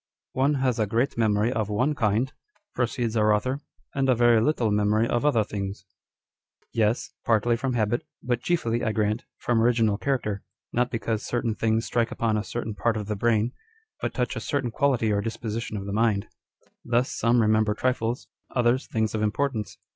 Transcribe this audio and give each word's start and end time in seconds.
"One 0.43 0.55
has 0.55 0.79
a 0.79 0.87
great 0.87 1.15
memory 1.15 1.53
of 1.53 1.69
one 1.69 1.93
kind," 1.93 2.33
proceeds 2.73 3.15
our 3.15 3.31
author," 3.31 3.59
and 3.93 4.09
a 4.09 4.15
very 4.15 4.41
little 4.41 4.71
memory 4.71 5.07
of 5.07 5.23
other 5.23 5.43
things." 5.43 5.85
Yes, 6.73 7.11
partly 7.23 7.55
from 7.55 7.73
habit, 7.73 8.07
but 8.23 8.41
chiefly, 8.41 8.83
I 8.83 8.93
grant, 8.93 9.25
from 9.37 9.61
original 9.61 9.99
character; 9.99 10.41
not 10.73 10.89
because 10.89 11.21
certain 11.21 11.53
things 11.53 11.85
strike 11.85 12.09
upon 12.09 12.35
a 12.35 12.43
certain 12.43 12.73
part 12.73 12.97
of 12.97 13.05
the 13.05 13.15
brain, 13.15 13.51
but 14.01 14.11
touch 14.15 14.35
a 14.35 14.39
certain 14.39 14.71
quality 14.71 15.11
or 15.11 15.21
disposition 15.21 15.77
of 15.77 15.85
the 15.85 15.93
mind. 15.93 16.27
Thus, 16.83 17.11
some 17.11 17.39
remember 17.39 17.75
trifles, 17.75 18.27
others 18.55 18.87
things 18.87 19.13
of 19.13 19.21
importance. 19.21 19.77